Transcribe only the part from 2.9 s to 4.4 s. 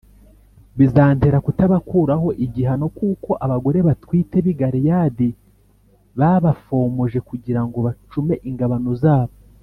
kuko abagore batwite